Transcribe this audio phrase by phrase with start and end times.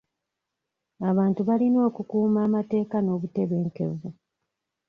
[1.09, 4.07] Abantu balina okukuuma amateeka n'obutebenkevu.